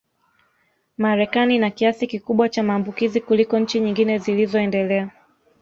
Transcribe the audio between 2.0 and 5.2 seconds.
kikubwa cha maambukizi kuliko nchi nyingine zilizoendelea